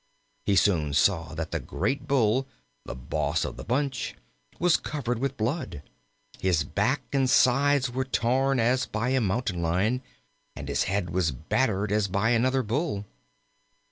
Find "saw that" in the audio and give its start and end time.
0.95-1.51